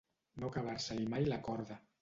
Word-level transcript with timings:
No 0.43 0.49
acabar-se-li 0.51 1.07
mai 1.15 1.31
la 1.31 1.41
corda. 1.51 1.83